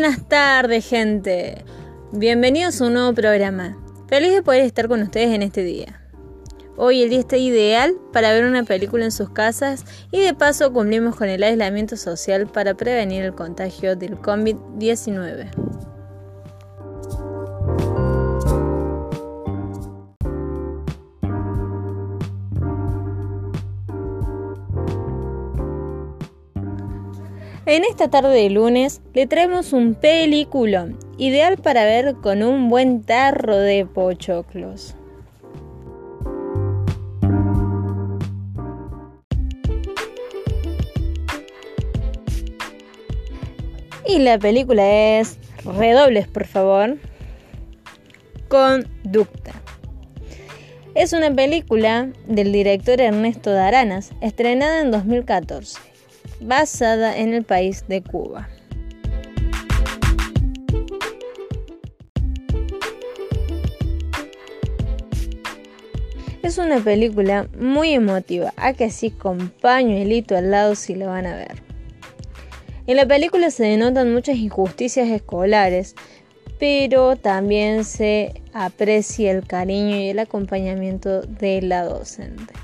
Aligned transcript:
buenas 0.00 0.28
tardes, 0.28 0.88
gente. 0.88 1.64
Bienvenidos 2.12 2.80
a 2.80 2.86
un 2.86 2.92
nuevo 2.92 3.12
programa. 3.14 3.76
Feliz 4.06 4.30
de 4.30 4.44
poder 4.44 4.62
estar 4.62 4.86
con 4.86 5.02
ustedes 5.02 5.34
en 5.34 5.42
este 5.42 5.64
día. 5.64 6.00
Hoy 6.76 7.02
el 7.02 7.10
día 7.10 7.18
está 7.18 7.36
ideal 7.36 7.96
para 8.12 8.32
ver 8.32 8.44
una 8.44 8.62
película 8.62 9.04
en 9.04 9.10
sus 9.10 9.30
casas 9.30 9.84
y 10.12 10.20
de 10.20 10.34
paso 10.34 10.72
cumplimos 10.72 11.16
con 11.16 11.28
el 11.28 11.42
aislamiento 11.42 11.96
social 11.96 12.46
para 12.46 12.74
prevenir 12.74 13.24
el 13.24 13.34
contagio 13.34 13.96
del 13.96 14.16
COVID-19. 14.18 15.87
En 27.68 27.84
esta 27.84 28.08
tarde 28.08 28.32
de 28.32 28.48
lunes 28.48 29.02
le 29.12 29.26
traemos 29.26 29.74
un 29.74 29.94
peliculón, 29.94 30.98
ideal 31.18 31.58
para 31.58 31.84
ver 31.84 32.14
con 32.14 32.42
un 32.42 32.70
buen 32.70 33.02
tarro 33.02 33.58
de 33.58 33.84
pochoclos. 33.84 34.94
Y 44.06 44.20
la 44.20 44.38
película 44.38 45.18
es, 45.18 45.38
redobles 45.62 46.26
por 46.26 46.46
favor, 46.46 46.96
Conducta. 48.48 49.52
Es 50.94 51.12
una 51.12 51.30
película 51.34 52.08
del 52.26 52.50
director 52.50 52.98
Ernesto 52.98 53.52
Daranas, 53.52 54.12
estrenada 54.22 54.80
en 54.80 54.90
2014 54.90 55.97
basada 56.40 57.16
en 57.16 57.34
el 57.34 57.44
país 57.44 57.84
de 57.88 58.02
Cuba. 58.02 58.48
Es 66.42 66.56
una 66.56 66.78
película 66.80 67.46
muy 67.60 67.90
emotiva, 67.92 68.54
a 68.56 68.72
que 68.72 68.84
así 68.84 69.10
con 69.10 69.50
pañuelito 69.50 70.36
al 70.36 70.50
lado 70.50 70.74
si 70.76 70.94
lo 70.94 71.08
van 71.08 71.26
a 71.26 71.36
ver. 71.36 71.62
En 72.86 72.96
la 72.96 73.06
película 73.06 73.50
se 73.50 73.64
denotan 73.64 74.14
muchas 74.14 74.36
injusticias 74.36 75.08
escolares, 75.08 75.94
pero 76.58 77.16
también 77.16 77.84
se 77.84 78.40
aprecia 78.54 79.30
el 79.30 79.46
cariño 79.46 79.96
y 79.96 80.08
el 80.08 80.18
acompañamiento 80.20 81.20
de 81.20 81.60
la 81.60 81.84
docente. 81.84 82.54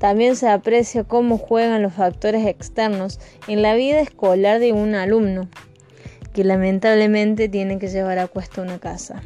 También 0.00 0.34
se 0.34 0.48
aprecia 0.48 1.04
cómo 1.04 1.36
juegan 1.36 1.82
los 1.82 1.92
factores 1.92 2.46
externos 2.46 3.20
en 3.46 3.60
la 3.60 3.74
vida 3.74 4.00
escolar 4.00 4.58
de 4.58 4.72
un 4.72 4.94
alumno, 4.94 5.50
que 6.32 6.42
lamentablemente 6.42 7.50
tiene 7.50 7.78
que 7.78 7.88
llevar 7.88 8.18
a 8.18 8.26
cuesta 8.26 8.62
una 8.62 8.78
casa. 8.78 9.22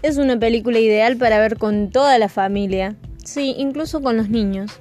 Es 0.00 0.16
una 0.16 0.38
película 0.38 0.78
ideal 0.78 1.18
para 1.18 1.38
ver 1.40 1.58
con 1.58 1.90
toda 1.90 2.18
la 2.18 2.30
familia, 2.30 2.96
sí, 3.22 3.54
incluso 3.58 4.00
con 4.00 4.16
los 4.16 4.30
niños, 4.30 4.80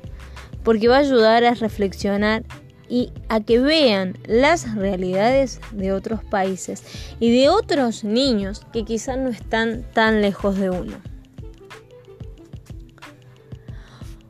porque 0.64 0.88
va 0.88 0.96
a 0.96 1.00
ayudar 1.00 1.44
a 1.44 1.56
reflexionar 1.56 2.44
y 2.94 3.12
a 3.28 3.40
que 3.40 3.58
vean 3.58 4.20
las 4.28 4.76
realidades 4.76 5.60
de 5.72 5.92
otros 5.92 6.24
países 6.24 6.84
y 7.20 7.36
de 7.36 7.50
otros 7.50 8.04
niños 8.04 8.62
que 8.72 8.86
quizás 8.86 9.18
no 9.18 9.30
están 9.30 9.82
tan 9.94 10.22
lejos 10.22 10.60
de 10.60 10.70
uno. 10.70 11.02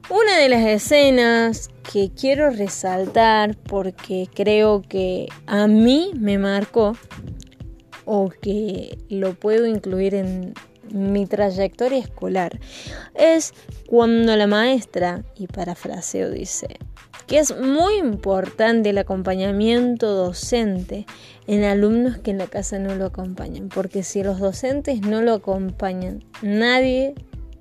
Una 0.09 0.37
de 0.37 0.47
las 0.47 0.65
escenas 0.65 1.71
que 1.91 2.11
quiero 2.17 2.51
resaltar 2.51 3.57
porque 3.57 4.29
creo 4.33 4.81
que 4.81 5.27
a 5.45 5.67
mí 5.67 6.11
me 6.15 6.37
marcó 6.37 6.95
o 8.05 8.29
que 8.29 8.97
lo 9.09 9.33
puedo 9.33 9.67
incluir 9.67 10.15
en 10.15 10.53
mi 10.91 11.25
trayectoria 11.25 11.99
escolar 11.99 12.59
es 13.15 13.53
cuando 13.87 14.35
la 14.35 14.47
maestra, 14.47 15.23
y 15.35 15.47
parafraseo 15.47 16.29
dice, 16.29 16.77
que 17.27 17.39
es 17.39 17.57
muy 17.57 17.95
importante 17.95 18.89
el 18.89 18.97
acompañamiento 18.97 20.11
docente 20.13 21.05
en 21.47 21.63
alumnos 21.63 22.17
que 22.17 22.31
en 22.31 22.37
la 22.37 22.47
casa 22.47 22.79
no 22.79 22.95
lo 22.95 23.05
acompañan, 23.05 23.69
porque 23.69 24.03
si 24.03 24.23
los 24.23 24.39
docentes 24.39 25.01
no 25.01 25.21
lo 25.21 25.33
acompañan, 25.33 26.23
nadie 26.41 27.15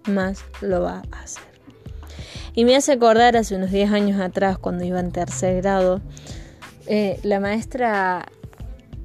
más 0.07 0.45
lo 0.61 0.83
va 0.83 1.03
a 1.13 1.23
hacer. 1.23 1.45
Y 2.55 2.65
me 2.65 2.77
hace 2.77 2.93
acordar 2.93 3.37
hace 3.37 3.55
unos 3.57 3.71
10 3.71 3.93
años 3.93 4.21
atrás, 4.21 4.59
cuando 4.59 4.85
iba 4.85 5.01
en 5.01 5.11
tercer 5.11 5.63
grado, 5.63 6.03
eh, 6.87 7.19
la 7.23 7.41
maestra 7.41 8.27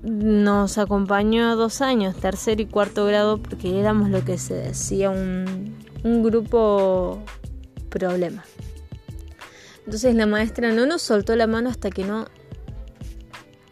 nos 0.03 0.77
acompañó 0.77 1.55
dos 1.55 1.81
años, 1.81 2.15
tercer 2.15 2.59
y 2.61 2.65
cuarto 2.65 3.05
grado, 3.05 3.41
porque 3.41 3.79
éramos 3.79 4.09
lo 4.09 4.23
que 4.23 4.37
se 4.37 4.53
decía 4.53 5.09
un, 5.09 5.75
grupo 6.03 7.21
problema. 7.89 8.45
Entonces 9.85 10.15
la 10.15 10.25
maestra 10.25 10.71
no 10.71 10.85
nos 10.85 11.01
soltó 11.01 11.35
la 11.35 11.47
mano 11.47 11.69
hasta 11.69 11.89
que 11.89 12.05
no 12.05 12.27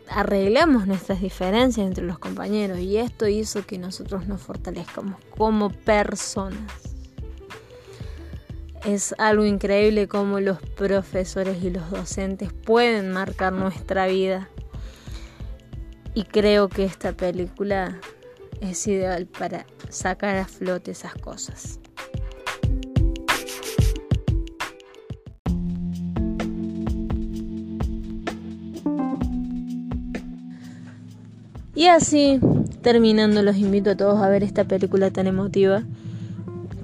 arreglamos 0.10 0.88
nuestras 0.88 1.22
diferencias 1.22 1.88
entre 1.88 2.06
los 2.06 2.20
compañeros 2.20 2.80
y 2.80 2.98
esto 2.98 3.28
hizo 3.28 3.66
que 3.66 3.78
nosotros 3.78 4.28
nos 4.28 4.42
fortalezcamos 4.42 5.16
como 5.38 5.70
personas. 5.70 6.74
Es 8.86 9.16
algo 9.18 9.46
increíble 9.46 10.08
cómo 10.08 10.40
los 10.40 10.62
profesores 10.62 11.64
y 11.64 11.70
los 11.70 11.90
docentes 11.90 12.52
pueden 12.52 13.12
marcar 13.12 13.54
nuestra 13.54 14.08
vida. 14.08 14.50
Y 16.16 16.24
creo 16.24 16.70
que 16.70 16.86
esta 16.86 17.12
película 17.12 18.00
es 18.62 18.88
ideal 18.88 19.26
para 19.26 19.66
sacar 19.90 20.38
a 20.38 20.46
flote 20.46 20.92
esas 20.92 21.14
cosas. 21.14 21.80
Y 31.76 31.88
así, 31.88 32.40
terminando, 32.82 33.42
los 33.42 33.58
invito 33.58 33.92
a 33.92 33.98
todos 33.98 34.22
a 34.22 34.30
ver 34.30 34.44
esta 34.44 34.64
película 34.64 35.12
tan 35.12 35.28
emotiva 35.28 35.84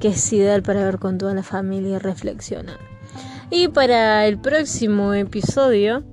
que 0.01 0.09
es 0.09 0.33
ideal 0.33 0.61
para 0.61 0.83
ver 0.83 0.99
con 0.99 1.17
toda 1.17 1.33
la 1.33 1.43
familia 1.43 1.95
y 1.95 1.99
reflexionar. 1.99 2.77
Y 3.49 3.69
para 3.69 4.27
el 4.27 4.37
próximo 4.37 5.13
episodio, 5.13 6.03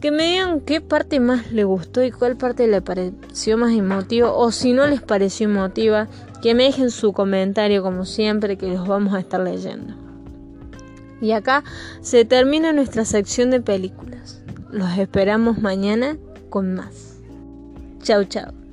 que 0.00 0.10
me 0.10 0.24
digan 0.24 0.60
qué 0.60 0.80
parte 0.80 1.20
más 1.20 1.50
les 1.52 1.64
gustó 1.64 2.04
y 2.04 2.10
cuál 2.10 2.36
parte 2.36 2.66
le 2.66 2.82
pareció 2.82 3.56
más 3.56 3.72
emotiva 3.72 4.32
o 4.32 4.52
si 4.52 4.72
no 4.72 4.86
les 4.86 5.00
pareció 5.00 5.48
emotiva, 5.48 6.08
que 6.42 6.54
me 6.54 6.64
dejen 6.64 6.90
su 6.90 7.12
comentario 7.12 7.82
como 7.82 8.04
siempre 8.04 8.56
que 8.56 8.68
los 8.68 8.86
vamos 8.86 9.14
a 9.14 9.20
estar 9.20 9.40
leyendo. 9.40 9.94
Y 11.20 11.32
acá 11.32 11.64
se 12.02 12.24
termina 12.24 12.72
nuestra 12.72 13.04
sección 13.04 13.50
de 13.50 13.60
películas. 13.60 14.42
Los 14.70 14.98
esperamos 14.98 15.58
mañana 15.58 16.18
con 16.50 16.74
más. 16.74 17.16
Chao, 18.02 18.24
chao. 18.24 18.65